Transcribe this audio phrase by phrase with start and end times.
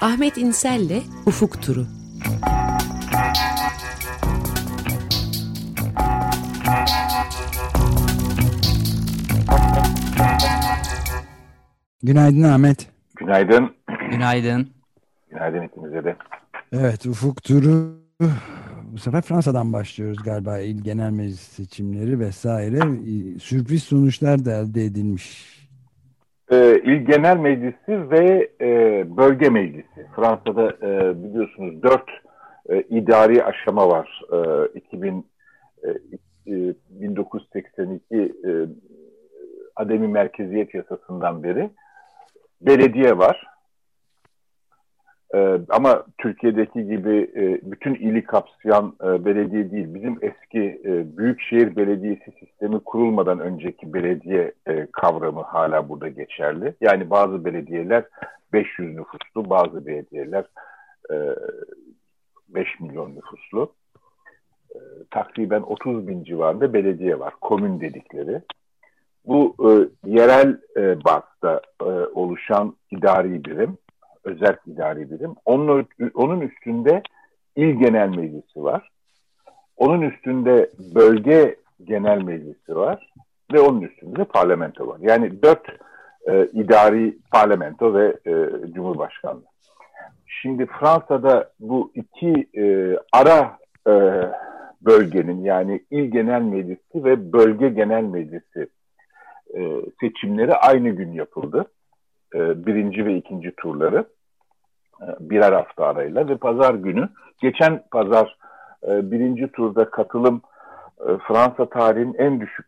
[0.00, 1.86] Ahmet İnsel'le Ufuk Turu.
[12.02, 12.88] Günaydın Ahmet.
[13.16, 13.70] Günaydın.
[14.10, 14.70] Günaydın.
[15.30, 16.16] Günaydın ikinize de.
[16.72, 18.02] Evet ufuk turu
[18.92, 22.80] bu sefer Fransa'dan başlıyoruz galiba il genel meclis seçimleri vesaire
[23.38, 25.61] sürpriz sonuçlar da elde edilmiş.
[26.52, 28.70] Ee, il genel meclisi ve e,
[29.16, 30.06] bölge meclisi.
[30.16, 32.10] Fransa'da e, biliyorsunuz dört
[32.68, 34.22] e, idari aşama var.
[34.32, 35.26] E, 2000
[35.84, 38.50] e, 1982 e,
[39.76, 41.70] ademi merkeziyet yasasından beri
[42.60, 43.46] belediye var.
[45.34, 49.94] Ee, ama Türkiye'deki gibi e, bütün ili kapsayan e, belediye değil.
[49.94, 54.52] Bizim eski e, büyükşehir belediyesi sistemi kurulmadan önceki belediye
[54.92, 56.74] kavramı hala burada geçerli.
[56.80, 58.04] Yani bazı belediyeler
[58.52, 60.44] 500 nüfuslu, bazı belediyeler
[61.10, 61.14] e,
[62.48, 63.72] 5 milyon nüfuslu.
[64.74, 64.78] E,
[65.10, 68.40] takriben 30 bin civarında belediye var, komün dedikleri.
[69.26, 69.70] Bu e,
[70.10, 73.78] yerel e, bazda e, oluşan idari birim
[74.24, 75.34] özel idari birim.
[75.44, 77.02] Onun, onun üstünde
[77.56, 78.88] il genel meclisi var.
[79.76, 83.12] Onun üstünde bölge genel meclisi var.
[83.52, 84.98] Ve onun üstünde de parlamento var.
[85.00, 85.66] Yani dört
[86.26, 88.32] e, idari parlamento ve e,
[88.72, 89.52] cumhurbaşkanlığı.
[90.26, 93.92] Şimdi Fransa'da bu iki e, ara e,
[94.82, 98.68] bölgenin yani il genel meclisi ve bölge genel meclisi
[99.56, 99.60] e,
[100.00, 101.66] seçimleri aynı gün yapıldı.
[102.34, 104.04] E, birinci ve ikinci turları
[105.02, 107.08] e, birer hafta arayla ve pazar günü
[107.42, 108.36] geçen pazar
[108.88, 110.42] e, birinci turda katılım
[111.28, 112.66] Fransa tarihinin en düşük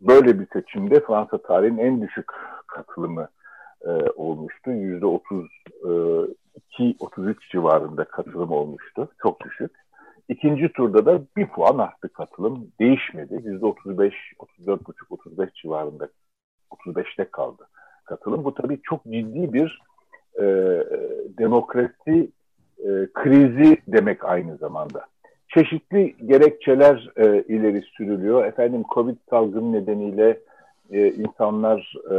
[0.00, 2.32] böyle bir seçimde Fransa tarihinin en düşük
[2.66, 3.28] katılımı
[4.16, 4.70] olmuştu.
[4.70, 9.08] Yüzde 32 33 civarında katılım olmuştu.
[9.22, 9.70] Çok düşük.
[10.28, 12.72] İkinci turda da bir puan arttı katılım.
[12.80, 13.34] Değişmedi.
[13.44, 16.08] Yüzde 35, 34 buçuk, 35 civarında
[16.70, 17.68] 35'te kaldı
[18.04, 18.44] katılım.
[18.44, 19.82] Bu tabii çok ciddi bir
[20.38, 20.44] e,
[21.38, 22.30] demokrasi
[22.78, 25.06] e, krizi demek aynı zamanda.
[25.48, 28.44] Çeşitli gerekçeler e, ileri sürülüyor.
[28.44, 30.38] Efendim Covid salgını nedeniyle
[30.90, 32.16] e, insanlar e,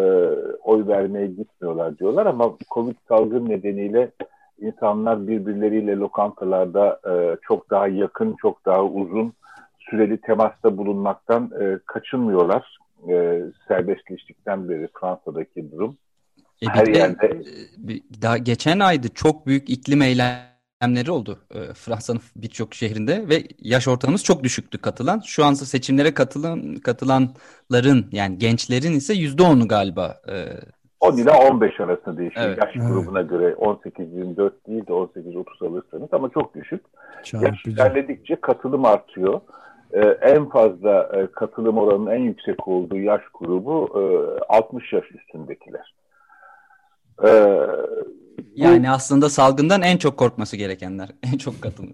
[0.63, 4.11] oy vermeye gitmiyorlar diyorlar ama Covid salgını nedeniyle
[4.59, 9.33] insanlar birbirleriyle lokantalarda e, çok daha yakın, çok daha uzun
[9.79, 12.77] süreli temasta bulunmaktan e, kaçınmıyorlar
[13.09, 15.97] e, serbestleştikten beri Fransa'daki durum.
[16.61, 17.25] E Her de, yerde.
[17.25, 23.87] E, daha geçen aydı çok büyük iklim eylemleri oldu e, Fransa'nın birçok şehrinde ve yaş
[23.87, 25.21] ortamımız çok düşüktü katılan.
[25.25, 30.21] Şu an seçimlere katılan katılanların yani gençlerin ise yüzde onu galiba.
[30.27, 30.33] E,
[30.99, 32.45] 10 ile 15 arasında değişiyor.
[32.45, 32.57] Evet.
[32.63, 33.29] Yaş grubuna evet.
[33.29, 36.81] göre 18-24 değil de 18-30 alırsanız ama çok düşük.
[37.23, 37.47] Çarpıcı.
[37.47, 39.41] Yaş ilerledikçe katılım artıyor
[39.93, 44.03] e, en fazla e, katılım oranının en yüksek olduğu yaş grubu e,
[44.49, 45.95] 60 yaş üstündekiler.
[47.23, 47.29] E,
[48.55, 51.93] yani bu, aslında salgından en çok korkması gerekenler, en çok katılım.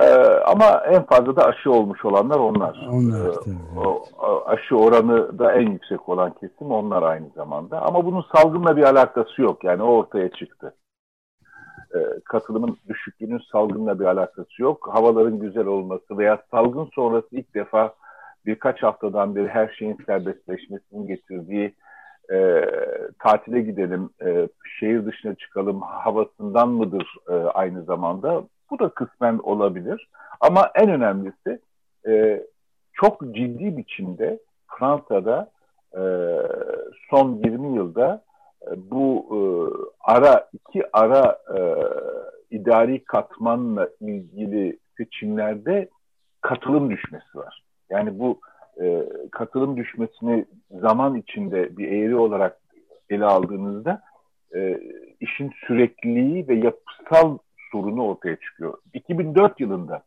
[0.00, 0.06] E,
[0.46, 2.88] ama en fazla da aşı olmuş olanlar onlar.
[2.90, 3.30] Onlar e,
[3.78, 4.04] o,
[4.46, 7.82] aşı oranı da en yüksek olan kesim onlar aynı zamanda.
[7.82, 9.64] Ama bunun salgınla bir alakası yok.
[9.64, 10.74] Yani o ortaya çıktı
[11.94, 14.88] e, katılımın düşüklüğünün salgınla bir alakası yok.
[14.92, 17.94] Havaların güzel olması veya salgın sonrası ilk defa
[18.46, 21.74] birkaç haftadan beri her şeyin serbestleşmesinin getirdiği
[22.32, 22.64] e,
[23.18, 24.48] tatile gidelim, e,
[24.80, 28.44] şehir dışına çıkalım havasından mıdır e, aynı zamanda?
[28.70, 30.08] Bu da kısmen olabilir.
[30.40, 31.60] Ama en önemlisi
[32.08, 32.46] e,
[32.92, 35.50] çok ciddi biçimde Fransa'da
[35.94, 36.02] e,
[37.10, 38.22] son 20 yılda
[38.76, 39.38] bu e,
[40.00, 41.58] ara iki ara e,
[42.50, 45.88] idari katmanla ilgili seçimlerde
[46.40, 47.62] katılım düşmesi var.
[47.90, 48.40] Yani bu
[48.80, 52.60] e, katılım düşmesini zaman içinde bir eğri olarak
[53.10, 54.02] ele aldığınızda
[54.54, 54.80] e,
[55.20, 57.38] işin sürekliliği ve yapısal
[57.72, 58.78] sorunu ortaya çıkıyor.
[58.94, 60.02] 2004 yılında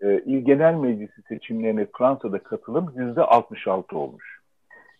[0.00, 4.38] e, İl Genel Meclisi seçimlerine Fransa'da katılım yüzde 66 olmuş.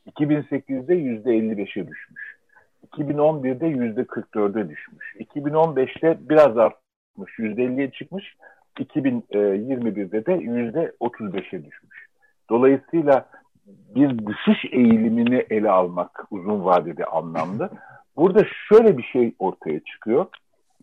[0.07, 2.28] 2008'de yüzde 55'e düşmüş.
[2.97, 5.17] 2011'de yüzde 44'e düşmüş.
[5.21, 8.37] 2015'te biraz artmış, yüzde 50'ye çıkmış.
[8.79, 12.07] 2021'de de yüzde 35'e düşmüş.
[12.51, 13.29] Dolayısıyla
[13.67, 17.71] bir düşüş eğilimini ele almak uzun vadede anlamlı.
[18.17, 20.27] Burada şöyle bir şey ortaya çıkıyor.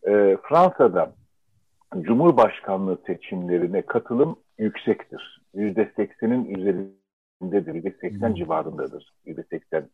[0.08, 1.12] E, Fransa'da
[2.01, 5.42] Cumhurbaşkanlığı seçimlerine katılım yüksektir.
[5.54, 7.74] Yüzde seksenin üzerindedir.
[7.74, 8.36] Yüzde seksen hmm.
[8.36, 9.13] civarındadır.
[9.25, 9.90] Yüzde seksen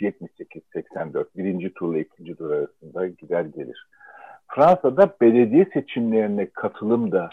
[0.00, 3.86] 78-84 birinci turla ikinci tur arasında gider gelir.
[4.48, 7.30] Fransa'da belediye seçimlerine katılım da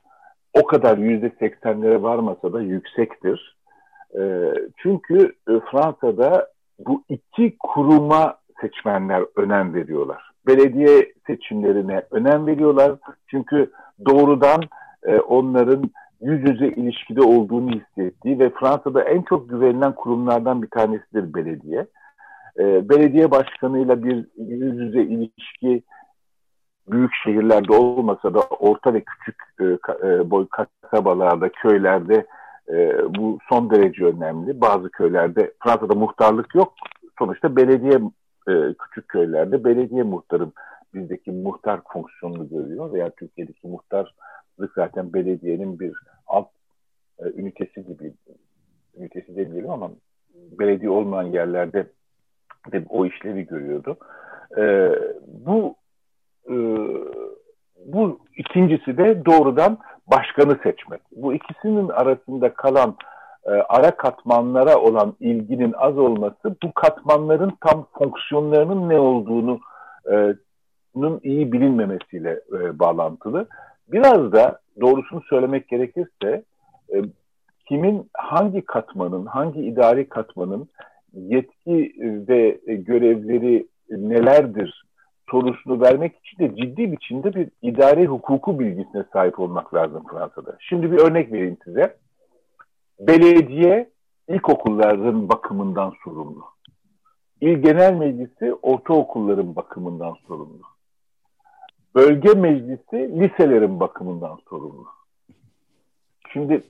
[0.53, 3.57] o kadar yüzde seksenlere varmasa da yüksektir.
[4.19, 5.35] E, çünkü
[5.71, 6.47] Fransa'da
[6.79, 10.31] bu iki kuruma seçmenler önem veriyorlar.
[10.47, 12.95] Belediye seçimlerine önem veriyorlar.
[13.27, 13.71] Çünkü
[14.05, 14.61] doğrudan
[15.03, 15.83] e, onların
[16.21, 21.87] yüz yüze ilişkide olduğunu hissettiği ve Fransa'da en çok güvenilen kurumlardan bir tanesidir belediye.
[22.59, 25.83] E, belediye başkanıyla bir yüz yüze ilişki
[26.91, 29.63] büyük şehirlerde olmasa da orta ve küçük e,
[30.07, 32.25] e, boy kasabalarda, köylerde
[32.69, 34.61] e, bu son derece önemli.
[34.61, 36.73] Bazı köylerde Fransa'da muhtarlık yok.
[37.19, 37.99] Sonuçta belediye
[38.47, 40.53] e, küçük köylerde belediye muhtarın
[40.93, 45.93] bizdeki muhtar fonksiyonunu görüyor veya Türkiye'deki muhtarlık zaten belediyenin bir
[46.27, 46.47] alt
[47.19, 48.13] e, ünitesi gibi
[48.97, 49.91] ünitesi demeyelim ama
[50.33, 51.87] belediye olmayan yerlerde
[52.71, 53.97] de o işlevi görüyordu.
[54.57, 54.91] E,
[55.27, 55.75] bu
[56.49, 56.55] e,
[57.85, 59.77] bu ikincisi de doğrudan
[60.07, 61.01] başkanı seçmek.
[61.15, 62.95] Bu ikisinin arasında kalan
[63.45, 69.59] e, ara katmanlara olan ilginin az olması bu katmanların tam fonksiyonlarının ne olduğunu
[70.11, 70.35] e,
[71.23, 73.47] iyi bilinmemesiyle e, bağlantılı.
[73.91, 76.43] Biraz da doğrusunu söylemek gerekirse
[76.93, 77.01] e,
[77.67, 80.69] kimin hangi katmanın, hangi idari katmanın
[81.13, 81.93] yetki
[82.27, 84.83] ve görevleri nelerdir
[85.31, 90.57] sorusunu vermek için de ciddi biçimde bir idari hukuku bilgisine sahip olmak lazım Fransa'da.
[90.59, 91.97] Şimdi bir örnek vereyim size.
[92.99, 93.89] Belediye
[94.27, 96.43] ilkokulların bakımından sorumlu.
[97.41, 100.61] İl Genel Meclisi ortaokulların bakımından sorumlu.
[101.95, 104.85] Bölge Meclisi liselerin bakımından sorumlu.
[106.33, 106.61] Şimdi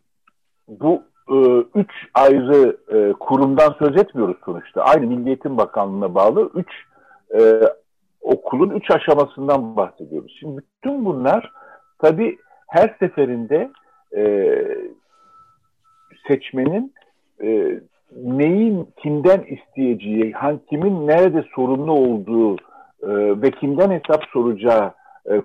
[0.67, 4.81] bu e, üç ayrı e, kurumdan söz etmiyoruz sonuçta.
[4.81, 6.69] Aynı Milli Eğitim Bakanlığı'na bağlı üç
[7.39, 7.61] e,
[8.21, 10.37] okulun üç aşamasından bahsediyoruz.
[10.39, 11.51] Şimdi bütün bunlar
[11.99, 12.37] tabii
[12.67, 13.71] her seferinde
[16.27, 16.93] seçmenin
[17.43, 17.79] e,
[18.15, 20.33] neyin kimden isteyeceği,
[20.69, 22.55] kimin nerede sorumlu olduğu
[23.41, 24.91] ve kimden hesap soracağı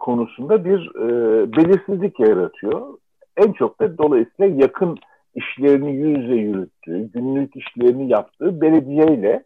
[0.00, 0.94] konusunda bir
[1.56, 2.80] belirsizlik yaratıyor.
[3.36, 4.98] En çok da dolayısıyla yakın
[5.36, 9.42] işlerini yüz yüze yürüttüğü, günlük işlerini yaptığı belediyeyle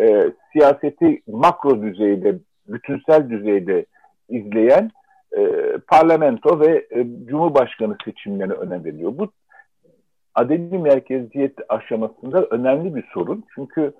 [0.00, 2.38] e, siyaseti makro düzeyde
[2.68, 3.86] bütünsel düzeyde
[4.28, 4.90] izleyen
[5.38, 9.12] e, parlamento ve e, cumhurbaşkanı seçimlerine önem veriyor.
[9.18, 9.28] Bu
[10.34, 13.44] adedi merkeziyet aşamasında önemli bir sorun.
[13.54, 13.92] Çünkü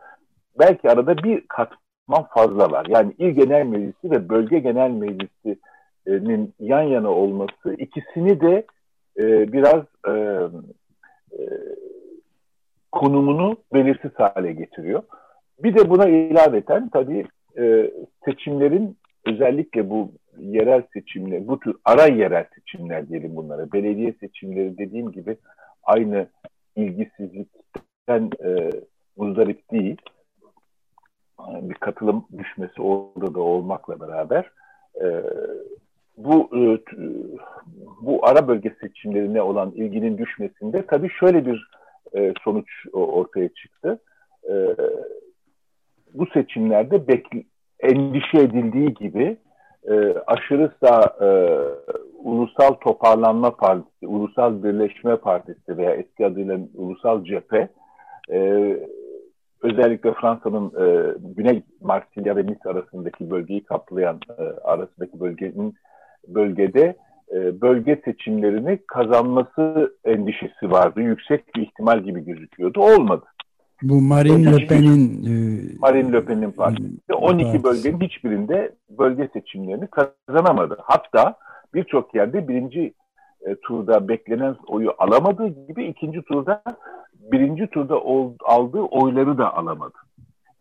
[0.58, 2.86] belki arada bir katman fazla var.
[2.88, 8.66] Yani il genel meclisi ve bölge genel meclisinin yan yana olması ikisini de
[9.18, 10.12] e, biraz e,
[11.38, 11.42] e,
[12.92, 15.02] konumunu belirsiz hale getiriyor.
[15.62, 17.24] Bir de buna ilaveten tabii
[17.58, 17.90] e,
[18.24, 18.96] seçimlerin
[19.26, 23.72] özellikle bu yerel seçimler, bu tür ara yerel seçimler diyelim bunlara.
[23.72, 25.36] Belediye seçimleri dediğim gibi
[25.82, 26.26] aynı
[26.76, 28.70] ilgisizlikten e,
[29.16, 29.96] muzdarip değil.
[31.48, 34.50] Bir katılım düşmesi orada da olmakla beraber
[35.02, 35.22] e,
[36.16, 36.78] bu e,
[38.02, 41.70] bu ara bölge seçimlerine olan ilginin düşmesinde tabii şöyle bir
[42.14, 44.00] e, sonuç ortaya çıktı.
[44.48, 44.54] E,
[46.14, 47.22] bu seçimlerde
[47.80, 49.36] endişe edildiği gibi
[50.26, 51.16] aşırı sağ
[52.18, 57.68] Ulusal Toparlanma Partisi, Ulusal Birleşme Partisi veya eski adıyla Ulusal Cephe
[59.62, 60.72] özellikle Fransa'nın
[61.36, 64.20] Güney Marsilya ve Nice arasındaki bölgeyi kaplayan
[64.64, 65.74] arasındaki bölgenin
[66.34, 66.96] bölgede
[67.32, 71.00] e, bölge seçimlerini kazanması endişesi vardı.
[71.00, 72.80] Yüksek bir ihtimal gibi gözüküyordu.
[72.80, 73.24] Olmadı.
[73.82, 80.78] Bu Marine Le Pen'in e, Marine Le Pen'in partisi 12 bölgenin hiçbirinde bölge seçimlerini kazanamadı.
[80.82, 81.34] Hatta
[81.74, 82.94] birçok yerde birinci
[83.46, 86.62] e, turda beklenen oyu alamadığı gibi ikinci turda
[87.32, 89.98] birinci turda ol, aldığı oyları da alamadı.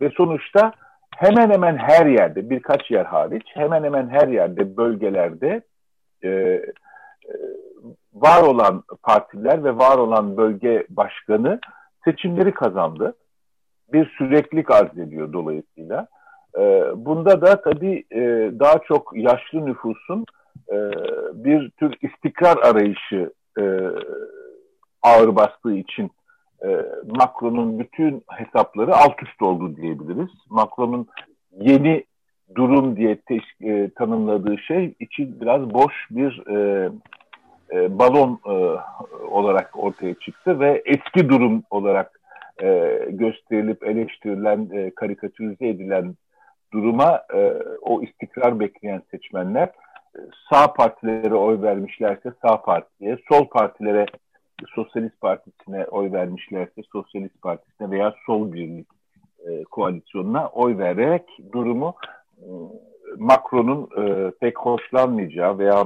[0.02, 0.74] Ve sonuçta
[1.18, 5.62] hemen hemen her yerde birkaç yer hariç hemen hemen her yerde bölgelerde
[6.24, 6.64] e, e,
[8.14, 11.60] var olan partiler ve var olan bölge başkanı
[12.06, 13.14] seçimleri kazandı.
[13.94, 16.08] Bir süreklilik arz ediyor dolayısıyla.
[16.58, 16.62] E,
[16.96, 18.20] bunda da tabii e,
[18.60, 20.26] daha çok yaşlı nüfusun
[20.72, 20.78] e,
[21.34, 23.64] bir tür istikrar arayışı e,
[25.02, 26.12] ağır bastığı için
[26.64, 30.30] e, Macron'un bütün hesapları alt üst oldu diyebiliriz.
[30.50, 31.08] Macron'un
[31.52, 32.04] yeni
[32.56, 36.90] durum diye teş- e, tanımladığı şey için biraz boş bir e,
[37.74, 38.54] e, balon e,
[39.26, 42.20] olarak ortaya çıktı ve eski durum olarak
[42.62, 46.16] e, gösterilip eleştirilen, e, karikatürize edilen
[46.74, 49.68] duruma e, o istikrar bekleyen seçmenler
[50.16, 50.20] e,
[50.52, 54.06] sağ partilere oy vermişlerse sağ partiye, sol partilere
[54.76, 58.88] Sosyalist Partisi'ne oy vermişlerse Sosyalist Partisi'ne veya Sol Birlik
[59.48, 61.24] e, koalisyonuna oy vererek
[61.54, 61.96] durumu
[62.38, 62.46] e,
[63.18, 65.86] Macron'un e, pek hoşlanmayacağı veya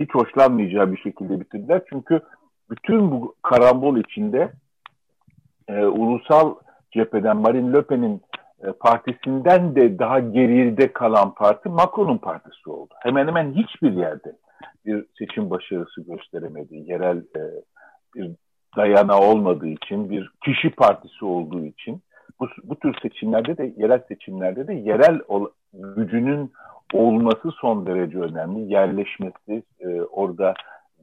[0.00, 1.82] hiç hoşlanmayacağı bir şekilde bitirdiler.
[1.88, 2.20] Çünkü
[2.70, 4.52] bütün bu karambol içinde
[5.68, 6.54] e, ulusal
[6.92, 8.22] cepheden Marine Le Pen'in
[8.62, 12.94] e, partisinden de daha geride kalan parti Macron'un partisi oldu.
[13.00, 14.36] Hemen hemen hiçbir yerde
[14.86, 16.76] bir seçim başarısı gösteremedi.
[16.76, 17.42] Yerel e,
[18.14, 18.30] bir
[18.76, 22.02] dayana olmadığı için, bir kişi partisi olduğu için
[22.40, 26.52] bu, bu tür seçimlerde de yerel seçimlerde de yerel ol, gücünün
[26.92, 28.72] olması son derece önemli.
[28.72, 30.54] Yerleşmesi, e, orada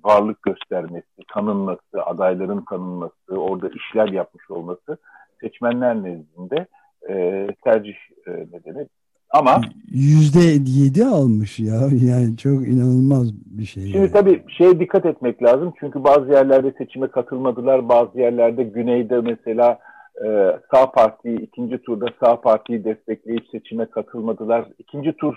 [0.03, 4.97] varlık göstermesi, tanınması, adayların tanınması, orada işler yapmış olması
[5.41, 6.67] seçmenler nezdinde
[7.09, 7.95] e, tercih
[8.27, 8.87] e, nedeni.
[9.29, 10.39] Ama yüzde
[10.71, 13.83] yedi almış ya yani çok inanılmaz bir şey.
[13.83, 14.11] Şimdi yani.
[14.11, 19.79] tabii şeye dikkat etmek lazım çünkü bazı yerlerde seçime katılmadılar, bazı yerlerde güneyde mesela
[20.25, 24.65] e, sağ partiyi ikinci turda sağ partiyi destekleyip seçime katılmadılar.
[24.79, 25.35] İkinci tur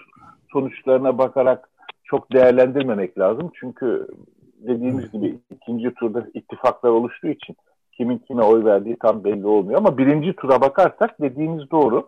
[0.52, 1.68] sonuçlarına bakarak
[2.04, 4.06] çok değerlendirmemek lazım çünkü
[4.58, 7.56] dediğimiz gibi ikinci turda ittifaklar oluştuğu için
[7.96, 9.78] kimin kime oy verdiği tam belli olmuyor.
[9.78, 12.06] Ama birinci tura bakarsak dediğimiz doğru.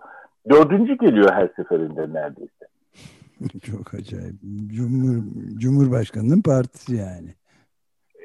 [0.51, 2.67] Dördüncü geliyor her seferinde neredeyse.
[3.63, 4.35] Çok acayip.
[4.67, 5.23] Cumhur,
[5.59, 7.35] Cumhurbaşkanının partisi yani.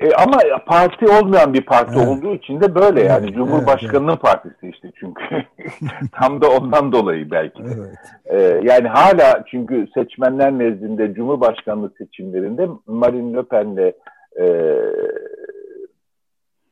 [0.02, 2.08] E, ama parti olmayan bir parti evet.
[2.08, 3.26] olduğu için de böyle yani.
[3.26, 5.24] Evet, Cumhurbaşkanının evet, partisi işte çünkü.
[6.12, 7.64] Tam da ondan dolayı belki.
[7.64, 7.98] Evet.
[8.26, 13.94] E, yani hala çünkü seçmenler nezdinde Cumhurbaşkanlığı seçimlerinde Marine Le Pen'le
[14.40, 14.46] e,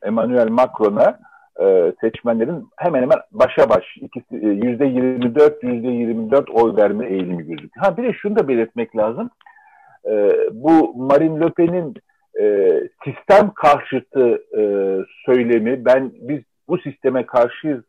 [0.04, 1.20] Emmanuel Macron'a
[1.62, 3.84] e, seçmenlerin hemen hemen başa baş
[4.32, 7.86] e, yüzde 24 yüzde 24 oy verme eğilimi gözüküyor.
[7.86, 9.30] Ha bir de şunu da belirtmek lazım.
[10.06, 11.94] E, bu Marine Le Pen'in
[12.42, 14.62] e, sistem karşıtı e,
[15.26, 17.84] söylemi ben biz bu sisteme karşıyız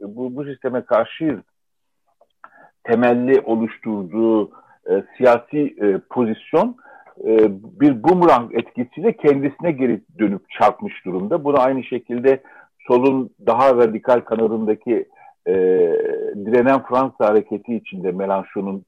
[0.00, 1.40] bu, bu sisteme karşıyız
[2.84, 4.50] temelli oluşturduğu
[4.90, 6.76] e, siyasi e, pozisyon
[7.24, 7.36] e,
[7.80, 11.44] bir bumerang etkisiyle kendisine geri dönüp çarpmış durumda.
[11.44, 12.42] Bunu aynı şekilde
[12.86, 15.08] solun daha radikal kanadındaki
[15.46, 15.52] e,
[16.36, 18.84] direnen Fransa hareketi içinde Mélenchon'un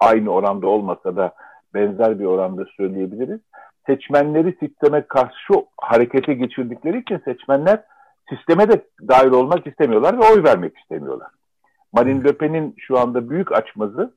[0.00, 1.32] aynı oranda olmasa da
[1.74, 3.40] benzer bir oranda söyleyebiliriz.
[3.86, 7.82] Seçmenleri sisteme karşı harekete geçirdikleri için seçmenler
[8.28, 11.28] sisteme de dahil olmak istemiyorlar ve oy vermek istemiyorlar.
[11.92, 14.14] Marine Le Pen'in şu anda büyük açmazı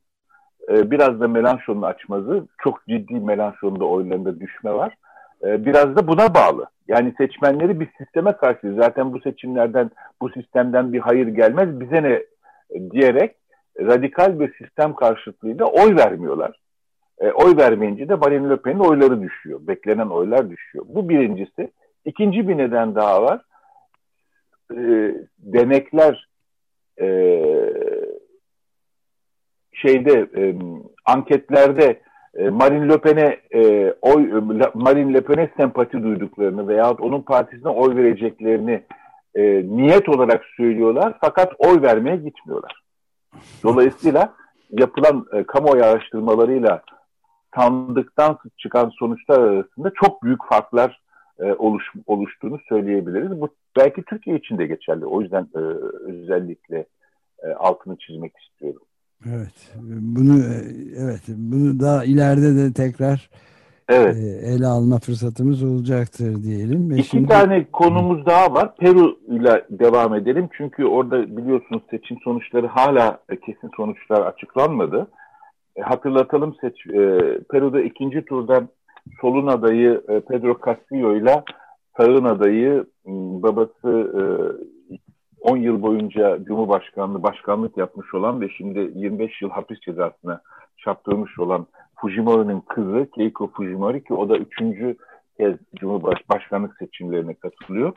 [0.70, 2.48] e, biraz da Melanchon'un açmazı.
[2.64, 4.98] Çok ciddi Melanchon'da oylarında düşme var.
[5.46, 6.66] E, biraz da buna bağlı.
[6.88, 12.24] Yani seçmenleri bir sisteme karşı zaten bu seçimlerden, bu sistemden bir hayır gelmez bize ne
[12.92, 13.36] diyerek
[13.80, 16.60] radikal bir sistem karşıtlığıyla oy vermiyorlar.
[17.20, 19.60] E, oy vermeyince de Marine Le Pen'in oyları düşüyor.
[19.68, 20.86] Beklenen oylar düşüyor.
[20.88, 21.72] Bu birincisi.
[22.06, 23.42] İkinci bir neden daha var.
[24.72, 24.78] E,
[25.40, 26.28] denekler
[27.02, 27.08] e,
[29.74, 30.56] şeyde e,
[31.06, 32.05] anketlerde e,
[32.36, 34.32] Marine Le Pen'e e, oy
[34.74, 38.84] Marine Le Pen'e sempati duyduklarını veya onun partisine oy vereceklerini
[39.36, 42.82] e, niyet olarak söylüyorlar fakat oy vermeye gitmiyorlar.
[43.64, 44.34] Dolayısıyla
[44.72, 46.82] yapılan e, kamuoyu araştırmalarıyla
[47.56, 51.02] sandıktan çıkan sonuçlar arasında çok büyük farklar
[51.40, 53.42] e, oluş, oluştuğunu söyleyebiliriz.
[53.42, 55.06] Bu belki Türkiye için de geçerli.
[55.06, 55.60] O yüzden e,
[56.08, 56.86] özellikle
[57.44, 58.82] e, altını çizmek istiyorum.
[59.34, 59.74] Evet.
[60.02, 60.40] Bunu
[60.98, 63.30] evet bunu daha ileride de tekrar
[63.90, 64.16] evet.
[64.16, 66.90] E, ele alma fırsatımız olacaktır diyelim.
[66.90, 67.28] Ve İki şimdi...
[67.28, 68.76] tane konumuz daha var.
[68.76, 70.50] Peru ile devam edelim.
[70.58, 75.08] Çünkü orada biliyorsunuz seçim sonuçları hala kesin sonuçlar açıklanmadı.
[75.76, 77.20] E, hatırlatalım seç, e,
[77.52, 78.68] Peru'da ikinci turda
[79.22, 81.44] solun adayı Pedro Castillo ile
[81.98, 82.86] sağın adayı
[83.44, 84.12] babası
[85.46, 90.42] 10 yıl boyunca Cumhurbaşkanlığı başkanlık yapmış olan ve şimdi 25 yıl hapis cezasına
[90.78, 94.96] çarptırmış olan Fujimori'nin kızı Keiko Fujimori ki o da üçüncü
[95.38, 97.94] kez Cumhurbaşkanlık seçimlerine katılıyor.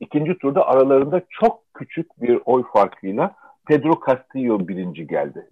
[0.00, 3.34] İkinci turda aralarında çok küçük bir oy farkıyla
[3.66, 5.48] Pedro Castillo birinci geldi.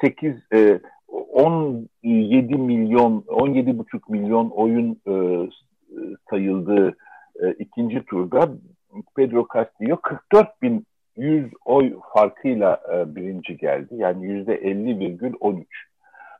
[0.00, 5.12] 8 e, 17 milyon 17,5 milyon oyun e,
[6.30, 6.96] sayıldığı
[7.42, 8.50] e, ikinci turda
[9.16, 10.86] Pedro Castillo 44 bin
[11.16, 13.94] 100 oy farkıyla e, birinci geldi.
[13.96, 15.64] Yani yüzde 50,13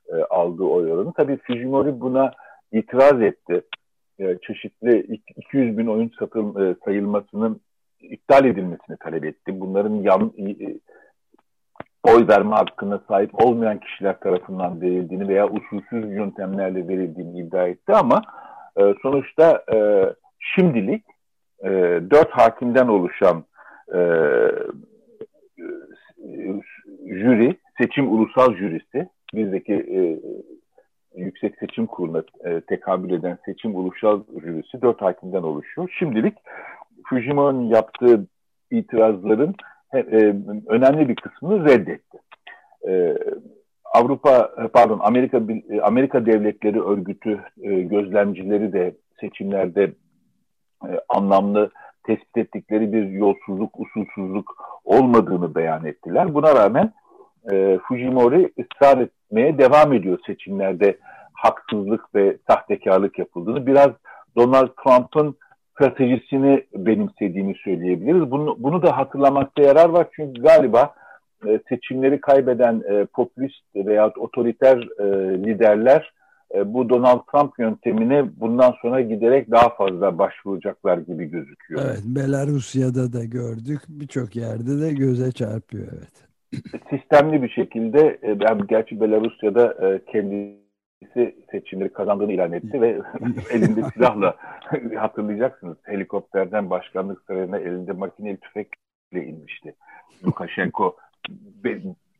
[0.09, 1.13] e, aldığı oy oranı.
[1.13, 2.33] Tabii Fujimori buna
[2.73, 3.63] itiraz etti.
[4.19, 7.61] E, çeşitli 200 bin oyun satıl, e, sayılmasının
[8.01, 9.61] iptal edilmesini talep etti.
[9.61, 10.79] Bunların yan, e,
[12.03, 18.23] oy verme hakkına sahip olmayan kişiler tarafından verildiğini veya usulsüz yöntemlerle verildiğini iddia etti ama
[18.77, 20.07] e, sonuçta e,
[20.39, 21.05] şimdilik
[21.65, 21.71] e,
[22.11, 23.45] dört hakimden oluşan
[23.95, 24.01] e,
[27.07, 30.01] jüri, seçim ulusal jürisi, bizdeki e,
[31.17, 35.95] Yüksek Seçim Kurulu'na e, tekabül eden seçim ulusal jürisi dört hakimden oluşuyor.
[35.99, 36.35] Şimdilik
[37.05, 38.27] Fujimoto'nun yaptığı
[38.71, 39.55] itirazların
[39.95, 39.99] e,
[40.67, 42.19] önemli bir kısmını reddetti.
[42.89, 43.17] E,
[43.95, 45.43] Avrupa pardon Amerika
[45.83, 49.93] Amerika Devletleri Örgütü e, gözlemcileri de seçimlerde
[50.85, 51.71] e, anlamlı
[52.07, 54.47] tespit ettikleri bir yolsuzluk, usulsüzlük
[54.85, 56.35] olmadığını beyan ettiler.
[56.35, 56.93] Buna rağmen
[57.53, 60.99] e, Fujimori ısrar etmeye devam ediyor seçimlerde
[61.33, 63.67] haksızlık ve sahtekarlık yapıldığını.
[63.67, 63.91] Biraz
[64.37, 65.37] Donald Trump'ın
[65.75, 68.31] stratejisini benimsediğini söyleyebiliriz.
[68.31, 70.95] Bunu, bunu da hatırlamakta yarar var çünkü galiba
[71.47, 75.05] e, seçimleri kaybeden e, popülist veya otoriter e,
[75.45, 76.13] liderler
[76.55, 81.83] e, bu Donald Trump yöntemine bundan sonra giderek daha fazla başvuracaklar gibi gözüküyor.
[81.85, 83.81] Evet, Belarusya'da da gördük.
[83.89, 86.29] Birçok yerde de göze çarpıyor evet.
[86.91, 93.01] Sistemli bir şekilde e, ben gerçi Belarusya'da e, kendisi seçimleri kazandığını ilan etti ve
[93.51, 94.37] elinde silahla
[94.97, 99.75] hatırlayacaksınız helikopterden başkanlık sarayına elinde makineli tüfekle inmişti.
[100.27, 100.97] Lukashenko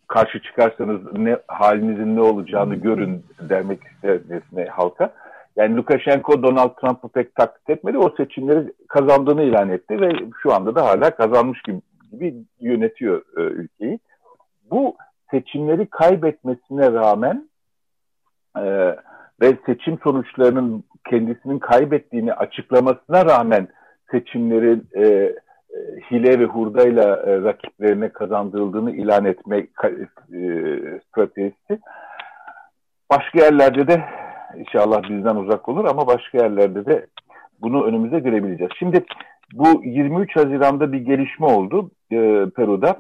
[0.09, 5.13] karşı çıkarsanız ne halinizin ne olacağını görün demek istercesine halka.
[5.57, 7.99] Yani Lukashenko Donald Trump'ı pek taklit etmedi.
[7.99, 10.11] O seçimleri kazandığını ilan etti ve
[10.43, 11.81] şu anda da hala kazanmış gibi,
[12.13, 13.99] gibi yönetiyor e, ülkeyi.
[14.71, 14.97] Bu
[15.31, 17.49] seçimleri kaybetmesine rağmen
[18.57, 18.63] e,
[19.41, 23.69] ve seçim sonuçlarının kendisinin kaybettiğini açıklamasına rağmen
[24.11, 25.35] seçimlerin e,
[26.11, 29.67] hile ve hurdayla e, rakiplerine kazandırıldığını ilan etme e,
[31.09, 31.81] stratejisi.
[33.11, 34.05] Başka yerlerde de
[34.57, 37.07] inşallah bizden uzak olur ama başka yerlerde de
[37.61, 38.73] bunu önümüze görebileceğiz.
[38.79, 39.05] Şimdi
[39.53, 42.17] bu 23 Haziran'da bir gelişme oldu e,
[42.57, 42.97] Peru'da.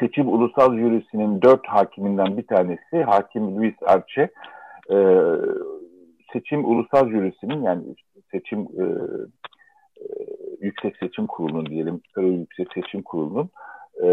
[0.00, 4.30] Seçim Ulusal Jürisi'nin dört hakiminden bir tanesi Hakim Luis Arce
[4.90, 4.96] e,
[6.32, 7.82] seçim Ulusal Jürisi'nin yani
[8.30, 8.84] seçim e,
[10.62, 13.50] Yüksek Seçim Kurulu'nun diyelim, Peru Yüksek Seçim Kurulu'nun
[14.02, 14.06] e,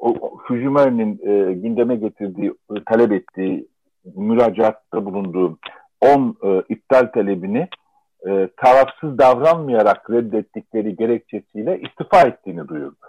[0.00, 3.66] o Fujimori'nin e, gündeme getirdiği, e, talep ettiği,
[4.16, 5.58] müracaatta bulunduğu
[6.00, 7.68] 10 e, iptal talebini
[8.26, 13.06] e, tarafsız davranmayarak reddettikleri gerekçesiyle istifa ettiğini duyurdu.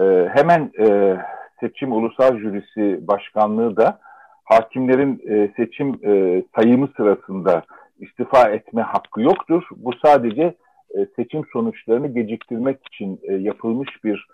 [0.00, 1.16] E, hemen e,
[1.60, 3.98] seçim ulusal jürisi başkanlığı da
[4.44, 7.62] hakimlerin e, seçim e, sayımı sırasında
[7.98, 9.62] istifa etme hakkı yoktur.
[9.76, 10.54] Bu sadece
[10.94, 14.26] e, seçim sonuçlarını geciktirmek için e, yapılmış bir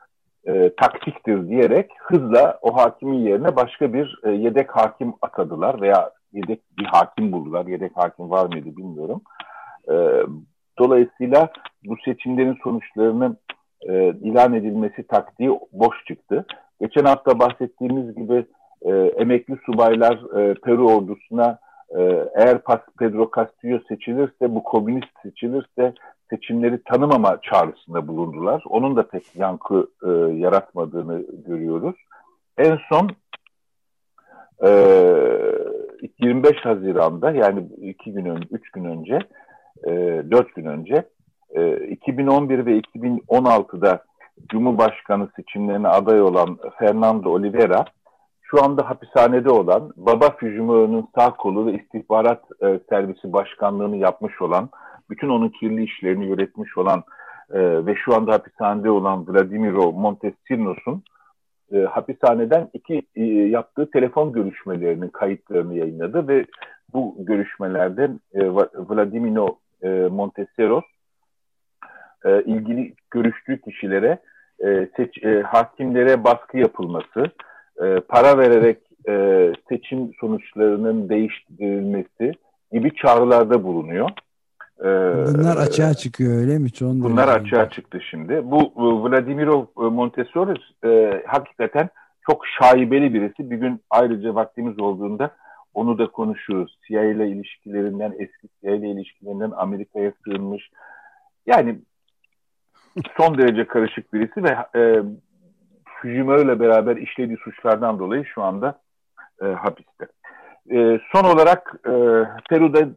[0.46, 6.84] e, taktiktir diyerek hızla o hakimin yerine başka bir yedek hakim atadılar veya yedek bir
[6.84, 7.66] hakim buldular.
[7.66, 9.20] Yedek hakim var mıydı bilmiyorum.
[10.78, 11.48] Dolayısıyla
[11.84, 13.38] bu seçimlerin sonuçlarının
[13.82, 16.46] e, ilan edilmesi taktiği boş çıktı.
[16.80, 18.46] Geçen hafta bahsettiğimiz gibi
[19.16, 20.20] emekli subaylar
[20.64, 21.58] Peru ordusuna
[22.34, 22.58] eğer
[22.98, 25.94] Pedro Castillo seçilirse, bu komünist seçilirse
[26.30, 28.62] seçimleri tanımama çağrısında bulundular.
[28.66, 31.96] Onun da pek yankı e, yaratmadığını görüyoruz.
[32.58, 33.10] En son
[34.64, 34.68] e,
[36.18, 39.18] 25 Haziran'da yani iki gün önce, üç gün önce,
[39.84, 39.90] e,
[40.30, 41.08] dört gün önce
[41.50, 44.04] e, 2011 ve 2016'da
[44.48, 47.84] Cumhurbaşkanı seçimlerine aday olan Fernando Oliveira
[48.42, 54.68] şu anda hapishanede olan Baba Fujimori'nin sağ kolu ve istihbarat e, servisi başkanlığını yapmış olan
[55.10, 57.02] bütün onun kirli işlerini yönetmiş olan
[57.50, 61.02] e, ve şu anda hapishanede olan Vladimiro Montesinos'un
[61.72, 66.46] e, hapishaneden iki e, yaptığı telefon görüşmelerinin kayıtlarını yayınladı ve
[66.92, 68.48] bu görüşmelerde e,
[68.88, 70.84] Vladimiro e, Montesinos
[72.24, 74.18] e, ilgili görüştüğü kişilere
[74.64, 77.30] e, seç, e, hakimlere baskı yapılması,
[77.82, 82.32] e, para vererek e, seçim sonuçlarının değiştirilmesi
[82.72, 84.10] gibi çağrılarda bulunuyor.
[84.80, 84.84] Ee,
[85.34, 86.70] bunlar açığa çıkıyor öyle mi?
[86.70, 88.40] Son bunlar açığa çıktı şimdi.
[88.44, 91.88] Bu e, Vladimiro e, Montessori e, hakikaten
[92.30, 93.50] çok şaibeli birisi.
[93.50, 95.30] Bir gün ayrıca vaktimiz olduğunda
[95.74, 96.78] onu da konuşuruz.
[96.88, 100.70] CIA ile ilişkilerinden, eski CIA ile ilişkilerinden Amerika'ya sığınmış.
[101.46, 101.78] Yani
[103.16, 105.02] son derece karışık birisi ve e,
[105.84, 108.80] Fujimori ile beraber işlediği suçlardan dolayı şu anda
[109.42, 110.06] e, hapiste.
[110.70, 111.92] E, son olarak e,
[112.50, 112.88] Peru'da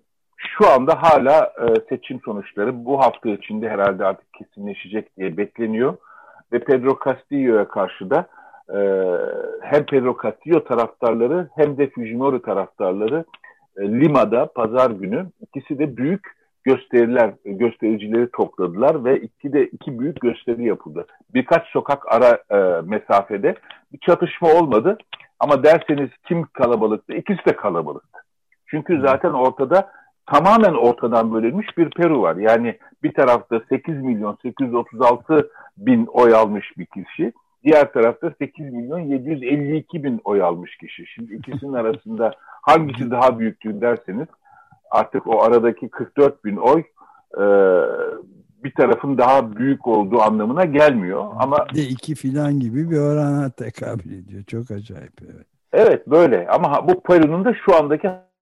[0.42, 5.98] şu anda hala e, seçim sonuçları bu hafta içinde herhalde artık kesinleşecek diye bekleniyor.
[6.54, 8.28] Ve Pedro Castillo'ya karşı da
[8.70, 8.80] e,
[9.62, 13.26] hem Pedro Castillo taraftarları hem de Fujimori taraftarları
[13.78, 16.22] e, Lima'da pazar günü ikisi de büyük
[16.64, 21.06] gösteriler, göstericileri topladılar ve iki de iki büyük gösteri yapıldı.
[21.34, 23.56] Birkaç sokak ara e, mesafede
[23.94, 24.98] bir çatışma olmadı
[25.40, 27.14] ama derseniz kim kalabalıktı?
[27.14, 28.20] İkisi de kalabalıktı.
[28.68, 29.92] Çünkü zaten ortada
[30.32, 32.36] tamamen ortadan bölünmüş bir Peru var.
[32.36, 37.34] Yani bir tarafta 8 milyon 836 bin oy almış bir kişi.
[37.64, 41.06] Diğer tarafta 8 milyon 752 bin oy almış kişi.
[41.06, 44.28] Şimdi ikisinin arasında hangisi daha büyüktü derseniz
[44.92, 46.84] artık o aradaki 44 bin oy
[47.38, 47.44] e,
[48.64, 51.26] bir tarafın daha büyük olduğu anlamına gelmiyor.
[51.40, 54.44] Ama de iki filan gibi bir orana tekabül ediyor.
[54.44, 55.14] Çok acayip.
[55.22, 58.10] Evet, evet böyle ama bu Peru'nun da şu andaki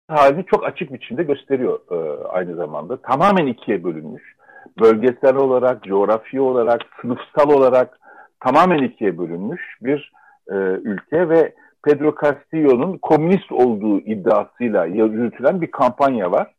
[0.09, 2.97] halini çok açık biçimde gösteriyor e, aynı zamanda.
[2.97, 4.37] Tamamen ikiye bölünmüş.
[4.81, 7.99] Bölgesel olarak, coğrafi olarak, sınıfsal olarak
[8.41, 10.13] tamamen ikiye bölünmüş bir
[10.51, 16.55] e, ülke ve Pedro Castillo'nun komünist olduğu iddiasıyla yürütülen bir kampanya var.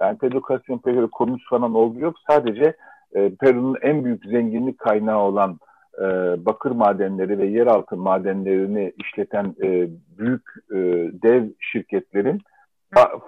[0.00, 2.14] Yani Pedro Castillo'nun pek komünist falan olduğu yok.
[2.30, 2.76] Sadece
[3.14, 5.58] e, Peru'nun en büyük zenginlik kaynağı olan
[5.98, 6.04] e,
[6.46, 10.76] bakır madenleri ve yeraltı madenlerini işleten e, büyük e,
[11.22, 12.40] dev şirketlerin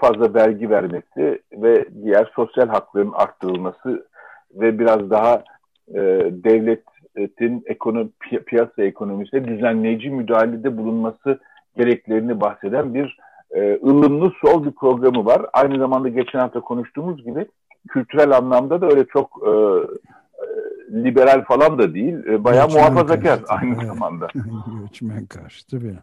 [0.01, 4.07] fazla vergi vermesi ve diğer sosyal hakların arttırılması
[4.55, 5.44] ve biraz daha
[5.88, 6.01] e,
[6.44, 8.11] devletin ekonomi,
[8.46, 11.38] piyasa ekonomisine düzenleyici müdahalede bulunması
[11.77, 13.18] gereklerini bahseden bir
[13.51, 15.46] e, ılımlı sol bir programı var.
[15.53, 17.46] Aynı zamanda geçen hafta konuştuğumuz gibi
[17.88, 22.14] kültürel anlamda da öyle çok e, e liberal falan da değil.
[22.27, 23.87] E, bayağı Göçmen muhafazakar karşıtı, aynı evet.
[23.87, 24.29] zamanda.
[24.83, 25.94] Göçmen karşıtı bir.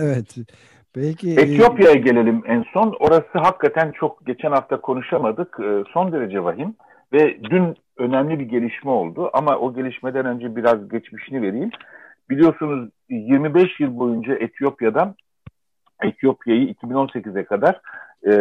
[0.00, 0.36] Evet.
[0.94, 1.30] Peki.
[1.30, 2.96] Etiyopya'ya gelelim en son.
[3.00, 5.60] Orası hakikaten çok geçen hafta konuşamadık.
[5.60, 6.74] E, son derece vahim.
[7.12, 9.30] Ve dün önemli bir gelişme oldu.
[9.32, 11.70] Ama o gelişmeden önce biraz geçmişini vereyim.
[12.30, 15.14] Biliyorsunuz 25 yıl boyunca Etiyopya'dan
[16.02, 17.80] Etiyopya'yı 2018'e kadar
[18.26, 18.32] e,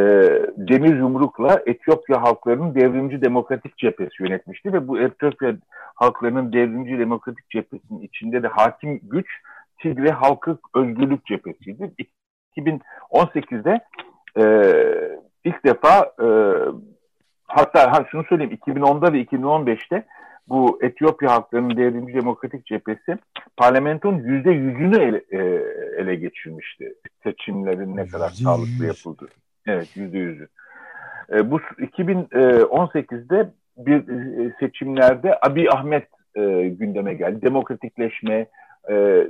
[0.58, 5.56] demir yumrukla Etiyopya halklarının devrimci demokratik cephesi yönetmişti ve bu Etiyopya
[5.96, 9.28] halklarının devrimci demokratik cephesinin içinde de hakim güç
[9.82, 11.92] Tigre Halkı Özgürlük Cephesi'ydi.
[12.58, 13.82] 2018'de
[14.38, 14.44] e,
[15.44, 16.28] ilk defa e,
[17.48, 20.06] hatta ha, şunu söyleyeyim 2010'da ve 2015'te
[20.48, 23.18] bu Etiyopya halklarının devrimci demokratik cephesi
[23.58, 25.38] parlamentonun yüzde yüzünü ele, e,
[26.02, 26.94] ele geçirmişti.
[27.24, 29.28] Seçimlerin ne kadar sağlıklı yapıldı.
[29.66, 30.48] Evet yüzde yüzü.
[31.34, 37.42] E, bu 2018'de bir e, seçimlerde Abi Ahmet e, gündeme geldi.
[37.42, 38.48] Demokratikleşme,
[38.89, 39.28] e,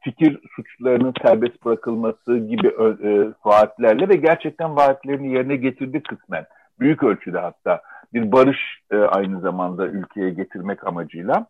[0.00, 6.46] fikir suçlarının serbest bırakılması gibi e, vaatlerle ve gerçekten vaatlerini yerine getirdi kısmen.
[6.80, 8.58] Büyük ölçüde hatta bir barış
[8.90, 11.46] e, aynı zamanda ülkeye getirmek amacıyla.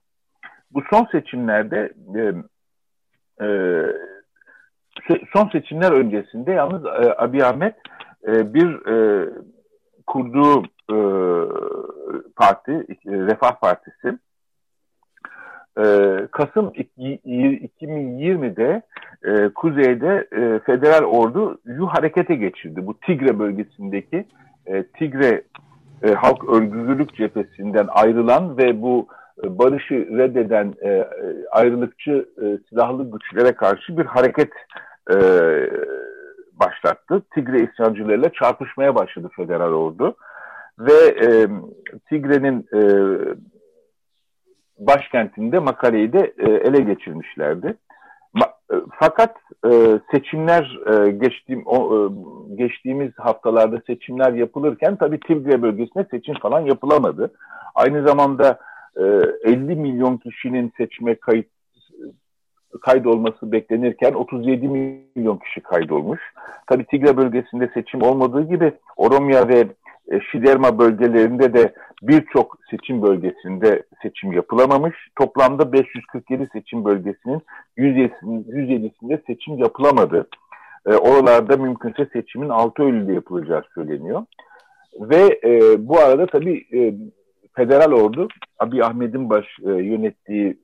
[0.71, 2.21] Bu son seçimlerde e,
[3.45, 3.49] e,
[5.33, 7.75] son seçimler öncesinde yalnız e, Abiy Ahmet
[8.27, 9.29] e, bir e,
[10.07, 10.99] kurduğu e,
[12.37, 14.19] parti, e, Refah Partisi
[15.79, 15.83] e,
[16.31, 18.83] Kasım 2020'de
[19.25, 22.87] e, kuzeyde e, federal orduyu harekete geçirdi.
[22.87, 24.27] Bu Tigre bölgesindeki
[24.67, 25.43] e, Tigre
[26.03, 29.07] e, Halk Örgütlülük Cephesi'nden ayrılan ve bu
[29.45, 31.09] barışı reddeden e,
[31.51, 32.29] ayrılıkçı
[32.69, 34.53] silahlı güçlere karşı bir hareket
[36.55, 37.23] başlattı.
[37.35, 40.17] Tigre isyancılarıyla çarpışmaya başladı federal ordu
[40.79, 41.49] ve e,
[42.09, 42.81] Tigre'nin e,
[44.81, 47.77] başkentinde Makale'yi de e, ele geçirmişlerdi.
[48.73, 50.79] E, fakat e, seçimler
[51.11, 51.65] geçtiğim
[52.57, 57.33] geçtiğimiz haftalarda seçimler yapılırken tabii Tigre bölgesinde seçim falan yapılamadı.
[57.75, 58.59] Aynı zamanda
[58.97, 59.03] e,
[59.45, 61.47] 50 milyon kişinin seçime kayıt
[62.83, 66.21] kaydolması beklenirken 37 milyon kişi kaydolmuş.
[66.67, 69.67] Tabii Tigre bölgesinde seçim olmadığı gibi Oromya ve
[70.11, 74.97] e, Şiderma bölgelerinde de birçok seçim bölgesinde seçim yapılamamış.
[75.19, 77.43] Toplamda 547 seçim bölgesinin
[77.79, 80.29] 107'sinde seçim yapılamadı.
[80.87, 84.25] E, oralarda mümkünse seçimin 6 Eylül'de yapılacağı söyleniyor.
[85.01, 86.95] Ve e, bu arada tabii e,
[87.57, 90.59] federal ordu Abi Ahmet'in baş, e, yönettiği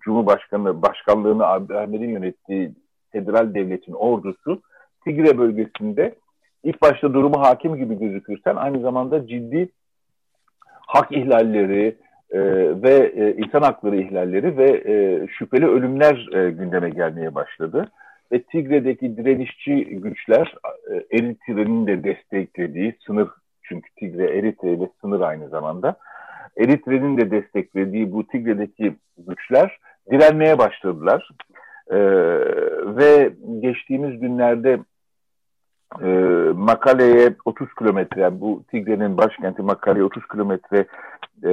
[0.00, 2.72] Cumhurbaşkanı başkanlığını Abi Ahmet'in yönettiği
[3.12, 4.62] federal devletin ordusu
[5.04, 6.14] Tigre bölgesinde
[6.64, 9.68] ilk başta durumu hakim gibi gözükürsen aynı zamanda ciddi
[10.86, 11.96] hak ihlalleri
[12.30, 12.40] e,
[12.82, 17.88] ve e, insan hakları ihlalleri ve e, şüpheli ölümler e, gündeme gelmeye başladı.
[18.32, 20.54] ve Tigre'deki direnişçi güçler
[20.90, 23.28] e, Eritre'nin de desteklediği sınır
[23.62, 25.96] çünkü Tigre Eritre ile sınır aynı zamanda.
[26.56, 29.78] Eritre'nin de desteklediği bu Tigre'deki güçler
[30.10, 31.30] direnmeye başladılar.
[31.90, 31.98] Ee,
[32.96, 34.78] ve geçtiğimiz günlerde
[36.02, 36.06] e,
[36.54, 40.86] Makale'ye 30 kilometre, bu Tigre'nin başkenti Makale'ye 30 kilometre
[41.44, 41.52] e,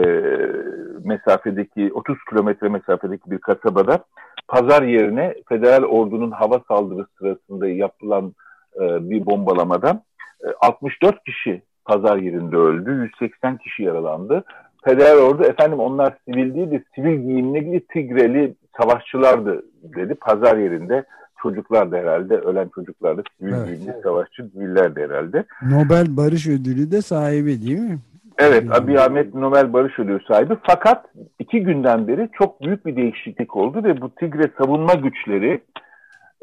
[1.04, 4.00] mesafedeki, 30 kilometre mesafedeki bir kasabada
[4.48, 8.34] pazar yerine federal ordunun hava saldırısı sırasında yapılan
[8.76, 10.04] e, bir bombalamada
[10.43, 14.43] e, 64 kişi pazar yerinde öldü, 180 kişi yaralandı.
[14.86, 20.15] Federal ordu efendim onlar sivil değil de sivil giyimli Tigreli savaşçılardı dedi.
[20.15, 21.06] Pazar yerinde
[21.45, 23.67] çocuklar da herhalde ölen çocuklar da sivil evet.
[23.67, 25.45] giyimli savaşçı siviller de herhalde.
[25.62, 27.99] Nobel Barış Ödülü de sahibi değil mi?
[28.38, 30.58] Evet, Abi Ahmet Nobel Barış Ödülü sahibi.
[30.63, 31.05] Fakat
[31.39, 35.62] iki günden beri çok büyük bir değişiklik oldu ve bu Tigre savunma güçleri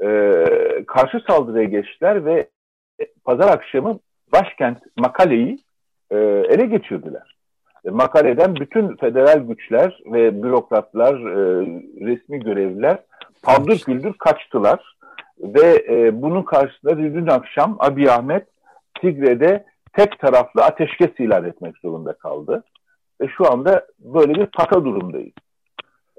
[0.05, 0.45] e,
[0.87, 2.49] karşı saldırıya geçtiler ve
[3.25, 3.99] pazar akşamı
[4.33, 5.59] başkent Makale'yi
[6.11, 6.17] e,
[6.49, 7.37] ele geçirdiler.
[7.85, 11.67] E, Makale'den bütün federal güçler ve bürokratlar, e,
[12.07, 12.99] resmi görevliler
[13.43, 14.97] paldır güldür kaçtılar.
[15.39, 18.47] Ve e, bunun karşısında dün akşam Abi Ahmet
[19.01, 22.65] Tigre'de tek taraflı ateşkes ilan etmek zorunda kaldı.
[23.21, 25.33] Ve şu anda böyle bir pata durumdayız.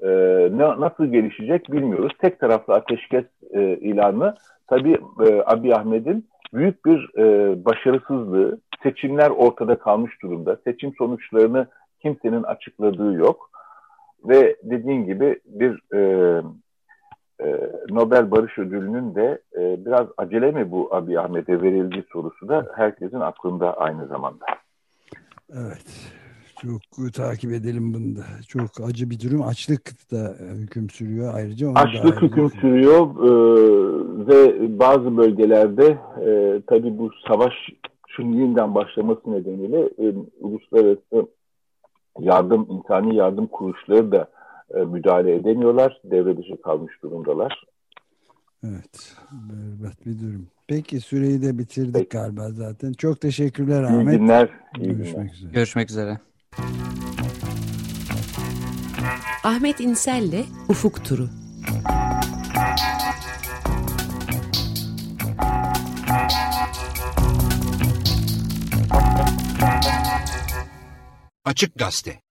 [0.02, 0.08] Ee,
[0.52, 2.12] ne, nasıl gelişecek bilmiyoruz.
[2.18, 4.34] Tek taraflı ateşkes e, ilanı
[4.66, 10.56] tabii e, Abi Ahmet'in büyük bir e, başarısızlığı, seçimler ortada kalmış durumda.
[10.64, 11.66] Seçim sonuçlarını
[12.02, 13.50] kimsenin açıkladığı yok.
[14.24, 16.42] Ve dediğin gibi bir e,
[17.44, 22.66] e, Nobel Barış Ödülü'nün de e, biraz acele mi bu Abi Ahmet'e verildiği sorusu da
[22.76, 24.44] herkesin aklında aynı zamanda.
[25.52, 26.14] Evet.
[26.62, 28.22] Çok takip edelim bunu da.
[28.48, 29.42] Çok acı bir durum.
[29.42, 31.68] Açlık da hüküm sürüyor ayrıca.
[31.68, 33.30] Onu Açlık hüküm sürüyor e,
[34.26, 37.52] ve bazı bölgelerde e, tabii bu savaş
[38.18, 41.28] yeniden başlaması nedeniyle e, uluslararası
[42.18, 44.28] yardım, insani yardım kuruluşları da
[44.70, 46.00] e, müdahale edemiyorlar.
[46.04, 47.64] Devre dışı kalmış durumdalar.
[48.64, 49.16] Evet.
[49.32, 50.46] Berbat bir durum.
[50.66, 52.08] Peki süreyi de bitirdik Peki.
[52.08, 52.92] galiba zaten.
[52.92, 54.14] Çok teşekkürler Ahmet.
[54.14, 54.48] İyi günler.
[54.78, 55.32] İyi Görüşmek günler.
[55.34, 55.52] üzere.
[55.52, 56.18] Görüşmek üzere.
[59.44, 61.28] Ahmet İnsel'le Ufuk Turu.
[71.44, 72.23] Açık Gazete